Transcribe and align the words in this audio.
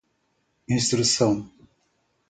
instrução 0.73 1.47